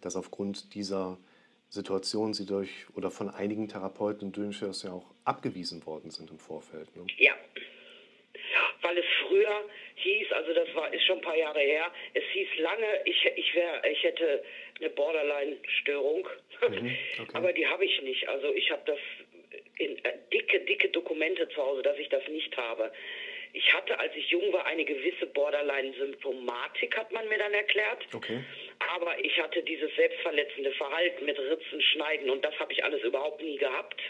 [0.00, 1.18] dass aufgrund dieser
[1.68, 6.94] Situation Sie durch oder von einigen Therapeuten durchaus ja auch abgewiesen worden sind im Vorfeld.
[6.96, 7.06] Ne?
[7.18, 7.34] Ja.
[8.82, 9.64] Weil es früher
[9.94, 13.54] hieß, also das war ist schon ein paar Jahre her, es hieß lange, ich, ich,
[13.54, 14.42] wär, ich hätte
[14.80, 16.28] eine Borderline-Störung,
[16.68, 17.30] mhm, okay.
[17.32, 18.28] aber die habe ich nicht.
[18.28, 18.98] Also ich habe das
[19.84, 22.92] in äh, dicke, dicke Dokumente zu Hause, dass ich das nicht habe.
[23.54, 28.06] Ich hatte, als ich jung war, eine gewisse Borderline-Symptomatik, hat man mir dann erklärt.
[28.14, 28.42] Okay.
[28.94, 33.42] Aber ich hatte dieses selbstverletzende Verhalten mit Ritzen, Schneiden und das habe ich alles überhaupt
[33.42, 34.00] nie gehabt.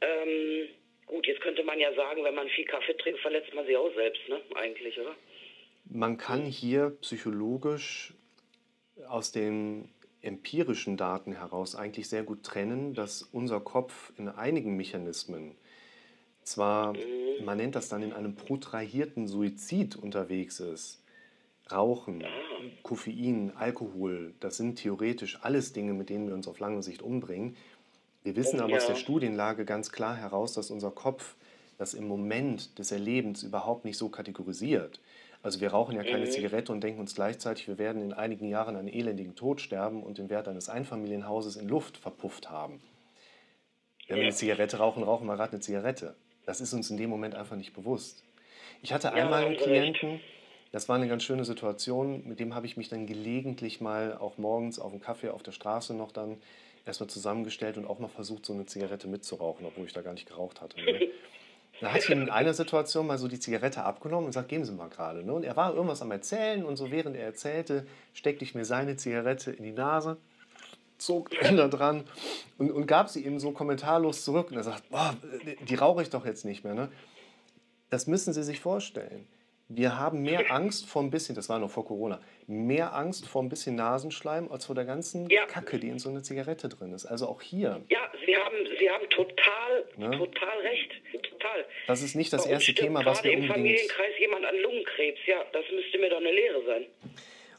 [0.00, 0.68] Ähm,
[1.06, 3.92] gut, jetzt könnte man ja sagen, wenn man viel Kaffee trinkt, verletzt man sich auch
[3.94, 4.40] selbst, ne?
[4.54, 5.16] Eigentlich, oder?
[5.84, 8.14] Man kann hier psychologisch
[9.08, 9.88] aus den
[10.22, 15.52] empirischen Daten heraus eigentlich sehr gut trennen, dass unser Kopf in einigen Mechanismen
[16.44, 17.44] zwar, mhm.
[17.44, 21.00] man nennt das dann in einem protrahierten Suizid unterwegs ist,
[21.70, 22.24] Rauchen,
[22.82, 27.56] Koffein, Alkohol, das sind theoretisch alles Dinge, mit denen wir uns auf lange Sicht umbringen.
[28.24, 28.76] Wir wissen aber ja.
[28.76, 31.34] aus der Studienlage ganz klar heraus, dass unser Kopf
[31.78, 35.00] das im Moment des Erlebens überhaupt nicht so kategorisiert.
[35.42, 36.30] Also wir rauchen ja keine mhm.
[36.30, 40.18] Zigarette und denken uns gleichzeitig, wir werden in einigen Jahren einen elendigen Tod sterben und
[40.18, 42.80] den Wert eines Einfamilienhauses in Luft verpufft haben.
[44.06, 46.14] Wenn wir eine Zigarette rauchen, rauchen wir gerade eine Zigarette.
[46.46, 48.24] Das ist uns in dem Moment einfach nicht bewusst.
[48.82, 50.20] Ich hatte einmal einen Klienten,
[50.72, 54.38] das war eine ganz schöne Situation, mit dem habe ich mich dann gelegentlich mal auch
[54.38, 56.38] morgens auf dem Kaffee auf der Straße noch dann
[56.86, 60.26] erstmal zusammengestellt und auch mal versucht, so eine Zigarette mitzurauchen, obwohl ich da gar nicht
[60.26, 60.80] geraucht hatte.
[60.80, 61.00] Ne?
[61.80, 64.72] Da ich ihm in einer Situation mal so die Zigarette abgenommen und gesagt, geben Sie
[64.72, 65.24] mal gerade.
[65.24, 65.32] Ne?
[65.32, 68.96] Und er war irgendwas am Erzählen und so während er erzählte, steckte ich mir seine
[68.96, 70.18] Zigarette in die Nase,
[70.98, 72.04] zog da dran
[72.58, 74.50] und, und gab sie ihm so kommentarlos zurück.
[74.50, 75.16] Und er sagt, boah,
[75.68, 76.74] die rauche ich doch jetzt nicht mehr.
[76.74, 76.88] Ne?
[77.90, 79.26] Das müssen Sie sich vorstellen.
[79.74, 83.42] Wir haben mehr Angst vor ein bisschen, das war noch vor Corona, mehr Angst vor
[83.42, 85.46] ein bisschen Nasenschleim als vor der ganzen ja.
[85.46, 87.06] Kacke, die in so einer Zigarette drin ist.
[87.06, 87.82] Also auch hier.
[87.88, 90.10] Ja, Sie haben, Sie haben total, ne?
[90.10, 90.90] total recht.
[91.22, 91.64] Total.
[91.86, 93.50] Das ist nicht das erste Thema, was wir unbedingt...
[93.50, 96.86] im Familienkreis jemand an Lungenkrebs, ja, das müsste mir doch eine Lehre sein.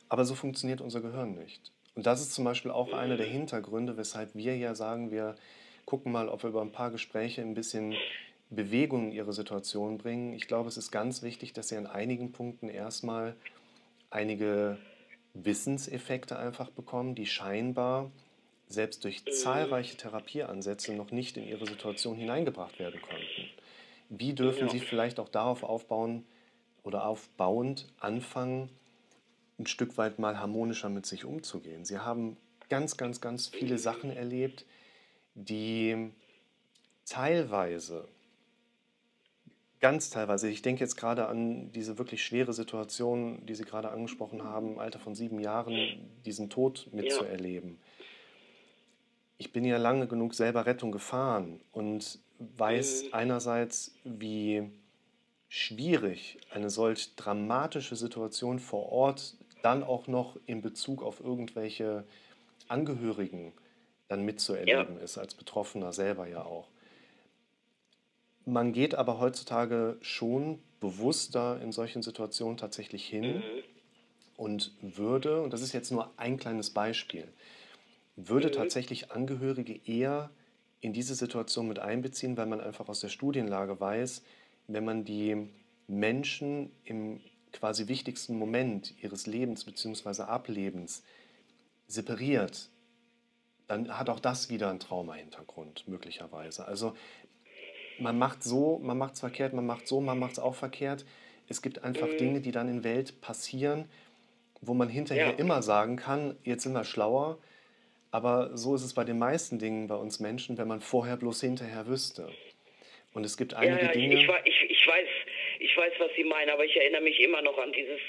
[0.10, 1.72] Aber so funktioniert unser Gehirn nicht.
[1.96, 2.94] Und das ist zum Beispiel auch mhm.
[2.94, 5.36] einer der Hintergründe, weshalb wir ja sagen, wir
[5.86, 7.96] gucken mal, ob wir über ein paar Gespräche ein bisschen
[8.56, 10.34] Bewegung in ihre Situation bringen.
[10.34, 13.36] Ich glaube, es ist ganz wichtig, dass sie an einigen Punkten erstmal
[14.10, 14.78] einige
[15.34, 18.12] Wissenseffekte einfach bekommen, die scheinbar
[18.68, 23.50] selbst durch zahlreiche Therapieansätze noch nicht in ihre Situation hineingebracht werden konnten.
[24.10, 24.70] Wie dürfen.
[24.70, 26.26] Sie vielleicht auch darauf aufbauen
[26.84, 28.70] oder aufbauend anfangen,
[29.58, 31.86] ein Stück weit mal harmonischer mit sich umzugehen?
[31.86, 32.38] Sie haben
[32.70, 34.66] ganz, ganz, ganz viele Sachen erlebt,
[35.36, 36.12] die
[37.06, 38.08] teilweise,
[39.84, 44.42] ganz teilweise, ich denke jetzt gerade an diese wirklich schwere Situation, die Sie gerade angesprochen
[44.42, 45.76] haben, im Alter von sieben Jahren,
[46.26, 47.72] diesen Tod mitzuerleben.
[47.72, 48.06] Ja.
[49.40, 53.10] Ich bin ja lange genug selber Rettung gefahren und weiß mhm.
[53.14, 54.72] einerseits, wie
[55.50, 62.06] schwierig eine solch dramatische Situation vor Ort dann auch noch in Bezug auf irgendwelche
[62.70, 63.52] Angehörigen
[64.08, 65.04] dann mitzuerleben ja.
[65.04, 66.70] ist, als Betroffener selber ja auch.
[68.46, 73.42] Man geht aber heutzutage schon bewusster in solchen Situationen tatsächlich hin mhm.
[74.36, 77.28] und würde, und das ist jetzt nur ein kleines Beispiel,
[78.16, 78.54] würde mhm.
[78.54, 80.30] tatsächlich Angehörige eher
[80.82, 84.24] in diese Situation mit einbeziehen, weil man einfach aus der Studienlage weiß,
[84.68, 85.48] wenn man die
[85.88, 87.22] Menschen im
[87.54, 90.24] quasi wichtigsten Moment ihres Lebens bzw.
[90.24, 91.04] Ablebens
[91.88, 92.70] separiert,
[93.68, 96.66] dann hat auch das wieder einen Trauma-Hintergrund, möglicherweise.
[96.68, 96.96] Also
[98.00, 101.06] man macht so, man macht es verkehrt, man macht so, man macht es auch verkehrt.
[101.50, 102.18] Es gibt einfach mhm.
[102.18, 103.90] Dinge, die dann in Welt passieren,
[104.62, 105.38] wo man hinterher ja.
[105.38, 107.38] immer sagen kann, jetzt sind wir schlauer,
[108.12, 111.42] aber so ist es bei den meisten Dingen bei uns Menschen, wenn man vorher bloß
[111.42, 112.30] hinterher wüsste.
[113.14, 114.16] Und es gibt einige ja, ja, Dinge.
[114.16, 115.08] Ich, ich, ich, weiß,
[115.60, 118.00] ich weiß, was Sie meinen, aber ich erinnere mich immer noch an dieses,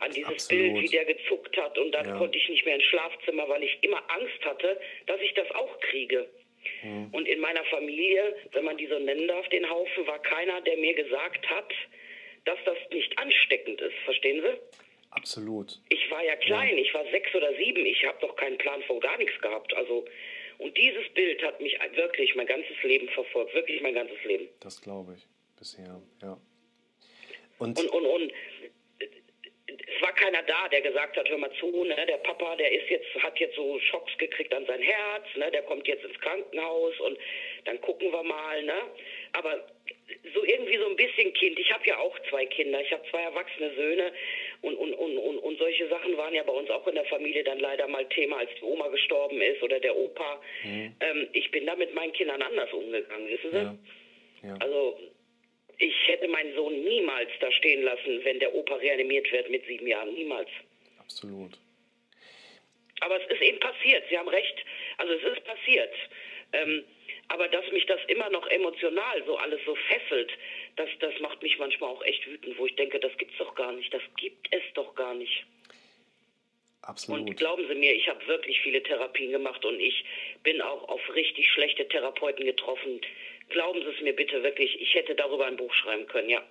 [0.00, 1.76] an dieses Bild, wie der gezuckt hat.
[1.78, 5.34] Und dann konnte ich nicht mehr ins Schlafzimmer, weil ich immer Angst hatte, dass ich
[5.34, 6.28] das auch kriege.
[6.80, 7.08] Hm.
[7.12, 10.76] Und in meiner Familie, wenn man die so nennen darf, den Haufen, war keiner, der
[10.78, 11.72] mir gesagt hat,
[12.44, 13.94] dass das nicht ansteckend ist.
[14.04, 14.78] Verstehen Sie?
[15.10, 15.78] Absolut.
[15.90, 16.82] Ich war ja klein, ja.
[16.82, 19.72] ich war sechs oder sieben, ich habe doch keinen Plan von gar nichts gehabt.
[19.74, 20.04] Also,
[20.58, 24.48] und dieses Bild hat mich wirklich mein ganzes Leben verfolgt, wirklich mein ganzes Leben.
[24.60, 26.36] Das glaube ich bisher, ja.
[27.58, 28.32] Und, und, und, und
[29.66, 32.88] es war keiner da, der gesagt hat, hör mal zu, ne, der Papa, der ist
[32.90, 36.98] jetzt, hat jetzt so Schocks gekriegt an sein Herz, ne, der kommt jetzt ins Krankenhaus
[37.00, 37.18] und
[37.64, 38.74] dann gucken wir mal, ne.
[39.32, 39.66] Aber
[40.34, 41.58] so irgendwie so ein bisschen Kind.
[41.58, 44.12] Ich habe ja auch zwei Kinder, ich habe zwei erwachsene Söhne
[44.60, 47.42] und, und, und, und, und solche Sachen waren ja bei uns auch in der Familie
[47.42, 50.42] dann leider mal Thema, als die Oma gestorben ist oder der Opa.
[50.62, 50.94] Mhm.
[51.00, 53.56] Ähm, ich bin da mit meinen Kindern anders umgegangen, wissen Sie?
[53.56, 53.74] Ja.
[54.42, 54.56] Ja.
[54.60, 54.98] Also
[55.78, 59.86] ich hätte meinen Sohn niemals da stehen lassen, wenn der Opa reanimiert wird mit sieben
[59.86, 60.14] Jahren.
[60.14, 60.48] Niemals.
[60.98, 61.52] Absolut.
[63.00, 64.04] Aber es ist eben passiert.
[64.08, 64.64] Sie haben recht.
[64.98, 65.92] Also es ist passiert.
[66.52, 66.84] Ähm,
[67.28, 70.30] aber dass mich das immer noch emotional so alles so fesselt,
[70.76, 73.72] das, das macht mich manchmal auch echt wütend, wo ich denke, das gibt's doch gar
[73.72, 73.92] nicht.
[73.92, 75.44] Das gibt es doch gar nicht.
[76.82, 77.28] Absolut.
[77.28, 80.04] Und glauben Sie mir, ich habe wirklich viele Therapien gemacht und ich
[80.42, 83.00] bin auch auf richtig schlechte Therapeuten getroffen,
[83.50, 86.42] Glauben Sie es mir bitte wirklich, ich hätte darüber ein Buch schreiben können, ja.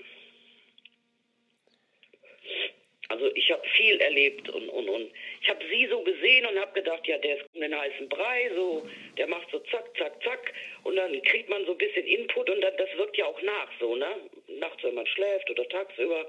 [3.10, 6.74] Also ich habe viel erlebt und, und, und ich habe sie so gesehen und habe
[6.74, 10.54] gedacht, ja, der ist um den heißen Brei, so, der macht so zack, zack, zack
[10.84, 13.70] und dann kriegt man so ein bisschen Input und dann, das wirkt ja auch nach,
[13.80, 14.08] so, ne?
[14.48, 16.28] Nachts, wenn man schläft oder tagsüber.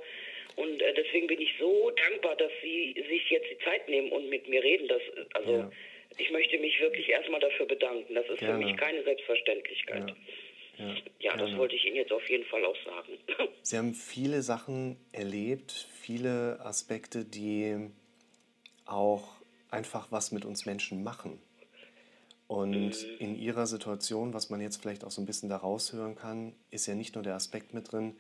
[0.57, 4.29] Und äh, deswegen bin ich so dankbar, dass Sie sich jetzt die Zeit nehmen und
[4.29, 4.89] mit mir reden.
[4.89, 5.03] Das,
[5.35, 5.71] also ja.
[6.19, 8.15] ich möchte mich wirklich erstmal dafür bedanken.
[8.15, 8.59] Das ist Gerne.
[8.59, 10.09] für mich keine Selbstverständlichkeit.
[10.09, 10.17] Ja.
[10.79, 13.19] Ja, ja das wollte ich Ihnen jetzt auf jeden Fall auch sagen.
[13.63, 17.91] Sie haben viele Sachen erlebt, viele Aspekte, die
[18.85, 19.37] auch
[19.71, 21.41] einfach was mit uns Menschen machen.
[22.47, 23.17] Und mhm.
[23.19, 26.87] in Ihrer Situation, was man jetzt vielleicht auch so ein bisschen daraus hören kann, ist
[26.87, 28.17] ja nicht nur der Aspekt mit drin,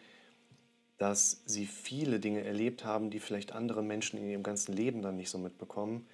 [0.96, 5.16] dass Sie viele Dinge erlebt haben, die vielleicht andere Menschen in ihrem ganzen Leben dann
[5.16, 6.06] nicht so mitbekommen,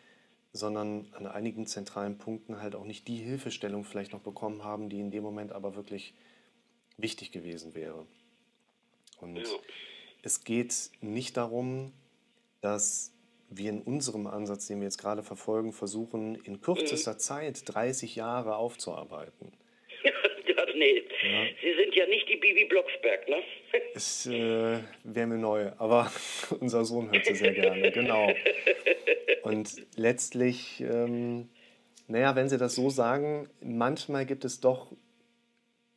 [0.52, 4.98] sondern an einigen zentralen Punkten halt auch nicht die Hilfestellung vielleicht noch bekommen haben, die
[4.98, 6.14] in dem Moment aber wirklich
[7.02, 8.06] wichtig gewesen wäre.
[9.20, 9.44] Und ja.
[10.22, 11.92] es geht nicht darum,
[12.60, 13.12] dass
[13.50, 17.18] wir in unserem Ansatz, den wir jetzt gerade verfolgen, versuchen, in kürzester mhm.
[17.18, 19.52] Zeit 30 Jahre aufzuarbeiten.
[20.04, 21.02] ja, nee.
[21.22, 21.46] Ja.
[21.60, 23.42] Sie sind ja nicht die Bibi Blocksberg, ne?
[23.94, 26.12] Es äh, wäre mir neu, aber
[26.60, 28.32] unser Sohn hört sie sehr gerne, genau.
[29.42, 31.48] Und letztlich, ähm,
[32.06, 34.92] naja, wenn Sie das so sagen, manchmal gibt es doch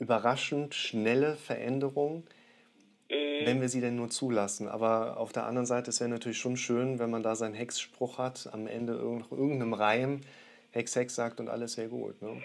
[0.03, 2.23] überraschend schnelle Veränderungen,
[3.09, 3.45] mhm.
[3.45, 4.67] wenn wir sie denn nur zulassen.
[4.67, 8.17] Aber auf der anderen Seite ist es natürlich schon schön, wenn man da seinen Hexspruch
[8.17, 10.21] hat, am Ende irgendeinem Reim,
[10.71, 12.21] Hex, Hex sagt und alles wäre gut.
[12.21, 12.41] Ne?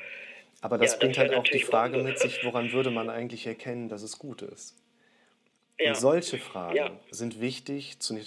[0.61, 3.47] Aber das ja, bringt das halt auch die Frage mit sich, woran würde man eigentlich
[3.47, 4.77] erkennen, dass es gut ist?
[5.79, 5.91] Ja.
[5.91, 6.91] Und solche Fragen ja.
[7.11, 8.19] sind wichtig zu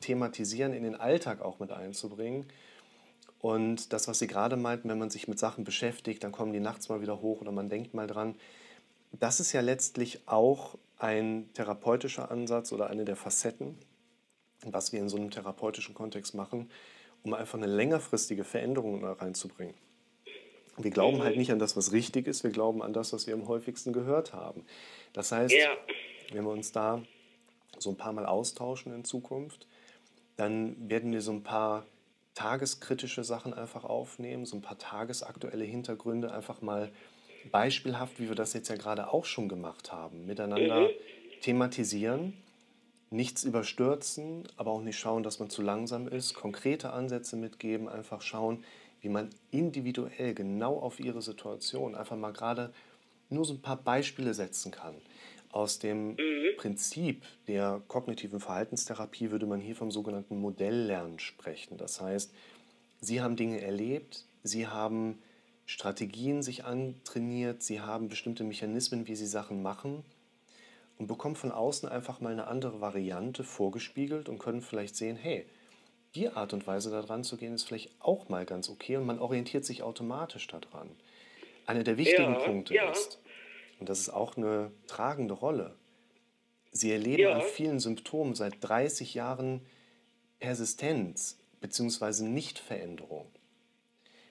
[0.00, 2.46] thematisieren, in den Alltag auch mit einzubringen
[3.40, 6.60] Und das, was Sie gerade meinten, wenn man sich mit Sachen beschäftigt, dann kommen die
[6.60, 8.36] nachts mal wieder hoch oder man denkt mal dran.
[9.12, 13.78] Das ist ja letztlich auch ein therapeutischer Ansatz oder eine der Facetten,
[14.64, 16.70] was wir in so einem therapeutischen Kontext machen,
[17.22, 19.74] um einfach eine längerfristige Veränderung reinzubringen.
[20.76, 23.34] Wir glauben halt nicht an das, was richtig ist, wir glauben an das, was wir
[23.34, 24.64] am häufigsten gehört haben.
[25.12, 25.70] Das heißt, ja.
[26.32, 27.02] wenn wir uns da
[27.78, 29.66] so ein paar Mal austauschen in Zukunft,
[30.36, 31.86] dann werden wir so ein paar
[32.34, 36.90] tageskritische Sachen einfach aufnehmen, so ein paar tagesaktuelle Hintergründe einfach mal
[37.50, 40.88] beispielhaft, wie wir das jetzt ja gerade auch schon gemacht haben, miteinander mhm.
[41.40, 42.34] thematisieren,
[43.10, 48.22] nichts überstürzen, aber auch nicht schauen, dass man zu langsam ist, konkrete Ansätze mitgeben, einfach
[48.22, 48.64] schauen,
[49.00, 52.72] wie man individuell genau auf ihre Situation einfach mal gerade
[53.30, 54.94] nur so ein paar Beispiele setzen kann.
[55.52, 56.56] Aus dem mhm.
[56.56, 61.76] Prinzip der kognitiven Verhaltenstherapie würde man hier vom sogenannten Modelllernen sprechen.
[61.76, 62.32] Das heißt,
[63.00, 65.18] Sie haben Dinge erlebt, Sie haben
[65.70, 70.02] Strategien sich antrainiert, Sie haben bestimmte Mechanismen, wie Sie Sachen machen
[70.98, 75.46] und bekommen von außen einfach mal eine andere Variante vorgespiegelt und können vielleicht sehen, hey,
[76.16, 79.20] die Art und Weise daran zu gehen, ist vielleicht auch mal ganz okay und man
[79.20, 80.90] orientiert sich automatisch daran.
[81.66, 82.90] Einer der wichtigen ja, Punkte ja.
[82.90, 83.20] ist,
[83.78, 85.76] und das ist auch eine tragende Rolle,
[86.72, 87.34] Sie erleben ja.
[87.34, 89.64] an vielen Symptomen seit 30 Jahren
[90.40, 92.24] Persistenz bzw.
[92.24, 93.26] Nichtveränderung.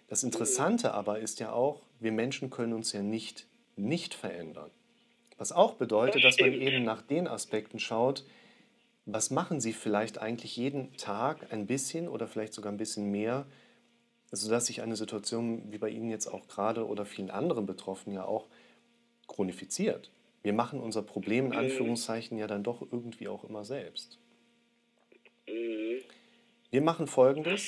[0.09, 3.47] Das Interessante aber ist ja auch, wir Menschen können uns ja nicht
[3.79, 4.69] nicht verändern.
[5.37, 8.25] Was auch bedeutet, das dass man eben nach den Aspekten schaut,
[9.05, 13.47] was machen Sie vielleicht eigentlich jeden Tag ein bisschen oder vielleicht sogar ein bisschen mehr,
[14.31, 18.25] sodass sich eine Situation wie bei Ihnen jetzt auch gerade oder vielen anderen Betroffenen ja
[18.25, 18.47] auch
[19.27, 20.11] chronifiziert.
[20.43, 21.57] Wir machen unser Problem in mhm.
[21.57, 24.19] Anführungszeichen ja dann doch irgendwie auch immer selbst.
[25.47, 26.01] Mhm.
[26.69, 27.67] Wir machen folgendes.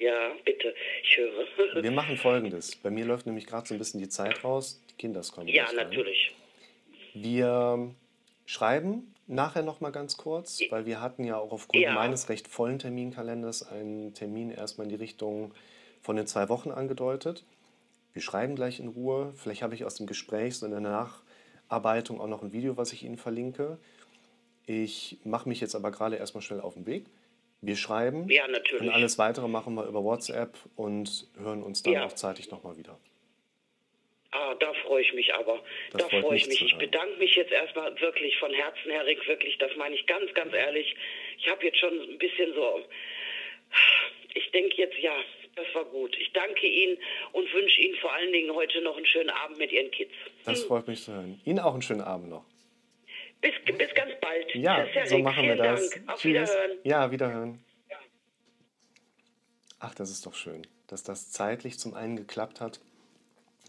[0.00, 1.82] Ja, bitte, ich höre.
[1.82, 2.74] Wir machen folgendes.
[2.76, 4.82] Bei mir läuft nämlich gerade so ein bisschen die Zeit raus.
[4.90, 5.46] Die Kinder kommen.
[5.48, 6.34] Ja, natürlich.
[7.12, 7.94] Wir
[8.46, 11.92] schreiben nachher noch mal ganz kurz, weil wir hatten ja auch aufgrund ja.
[11.92, 15.52] meines recht vollen Terminkalenders einen Termin erstmal in die Richtung
[16.00, 17.44] von den zwei Wochen angedeutet.
[18.14, 19.34] Wir schreiben gleich in Ruhe.
[19.36, 22.94] Vielleicht habe ich aus dem Gespräch so in der Nacharbeitung auch noch ein Video, was
[22.94, 23.78] ich Ihnen verlinke.
[24.64, 27.04] Ich mache mich jetzt aber gerade erstmal schnell auf den Weg.
[27.62, 28.28] Wir schreiben.
[28.30, 28.82] Ja, natürlich.
[28.82, 32.06] Und alles weitere machen wir über WhatsApp und hören uns dann ja.
[32.06, 32.98] auch zeitig nochmal wieder.
[34.32, 35.60] Ah, da freue ich mich aber.
[35.92, 36.62] Das da freue ich mich.
[36.62, 40.32] Ich bedanke mich jetzt erstmal wirklich von Herzen, Herr Rick, wirklich, das meine ich ganz,
[40.34, 40.94] ganz ehrlich.
[41.38, 42.80] Ich habe jetzt schon ein bisschen so,
[44.34, 45.14] ich denke jetzt, ja,
[45.56, 46.16] das war gut.
[46.18, 46.96] Ich danke Ihnen
[47.32, 50.12] und wünsche Ihnen vor allen Dingen heute noch einen schönen Abend mit Ihren Kids.
[50.44, 50.68] Das hm.
[50.68, 51.40] freut mich zu hören.
[51.44, 52.44] Ihnen auch einen schönen Abend noch.
[53.40, 54.54] Bis, bis ganz bald.
[54.54, 55.24] Ja, so Rick.
[55.24, 55.90] machen wir das.
[55.90, 56.08] Dank.
[56.08, 56.32] Auf Tschüss.
[56.50, 56.78] Wiederhören.
[56.84, 57.64] Ja, wiederhören.
[59.78, 62.80] Ach, das ist doch schön, dass das zeitlich zum einen geklappt hat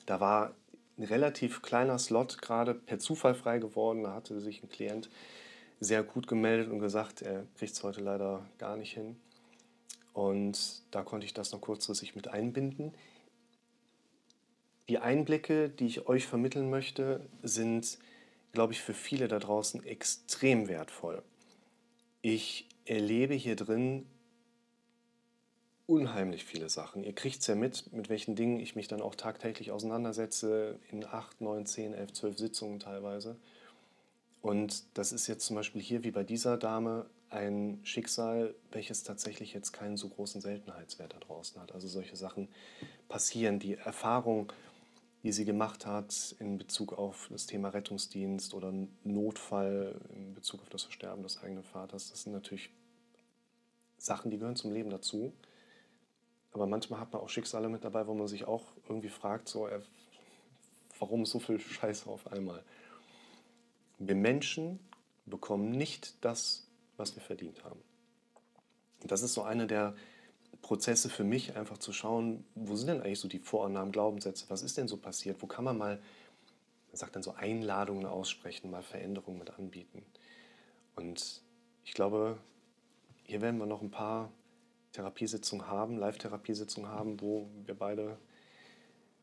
[0.05, 0.53] da war
[0.97, 4.03] ein relativ kleiner Slot gerade per Zufall frei geworden.
[4.03, 5.09] Da hatte sich ein Klient
[5.79, 9.15] sehr gut gemeldet und gesagt, er kriegt es heute leider gar nicht hin.
[10.13, 12.93] Und da konnte ich das noch kurzfristig mit einbinden.
[14.89, 17.97] Die Einblicke, die ich euch vermitteln möchte, sind,
[18.51, 21.23] glaube ich, für viele da draußen extrem wertvoll.
[22.21, 24.05] Ich erlebe hier drin
[25.87, 27.03] unheimlich viele Sachen.
[27.03, 31.05] Ihr kriegt es ja mit, mit welchen Dingen ich mich dann auch tagtäglich auseinandersetze, in
[31.05, 33.35] 8, 9, 10, 11, 12 Sitzungen teilweise.
[34.41, 39.53] Und das ist jetzt zum Beispiel hier wie bei dieser Dame ein Schicksal, welches tatsächlich
[39.53, 41.73] jetzt keinen so großen Seltenheitswert da draußen hat.
[41.73, 42.47] Also solche Sachen
[43.07, 43.59] passieren.
[43.59, 44.51] Die Erfahrung,
[45.23, 50.69] die sie gemacht hat in Bezug auf das Thema Rettungsdienst oder Notfall in Bezug auf
[50.69, 52.71] das Versterben des eigenen Vaters, das sind natürlich
[53.97, 55.31] Sachen, die gehören zum Leben dazu.
[56.53, 59.67] Aber manchmal hat man auch Schicksale mit dabei, wo man sich auch irgendwie fragt, so,
[59.67, 59.79] äh,
[60.99, 62.63] warum so viel Scheiße auf einmal?
[63.99, 64.79] Wir Menschen
[65.25, 67.79] bekommen nicht das, was wir verdient haben.
[69.01, 69.95] Und das ist so einer der
[70.61, 74.61] Prozesse für mich, einfach zu schauen, wo sind denn eigentlich so die Vorannahmen, Glaubenssätze, was
[74.61, 78.83] ist denn so passiert, wo kann man mal, man sagt dann so Einladungen aussprechen, mal
[78.83, 80.03] Veränderungen mit anbieten.
[80.95, 81.41] Und
[81.83, 82.37] ich glaube,
[83.23, 84.31] hier werden wir noch ein paar
[84.93, 88.17] Therapiesitzung haben, Live-Therapiesitzung haben, wo wir beide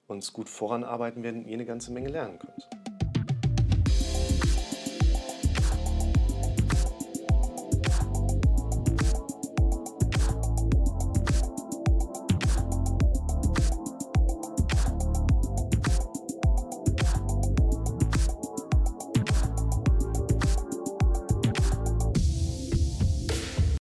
[0.07, 2.98] uns gut voranarbeiten werden und ihr eine ganze Menge lernen könnt.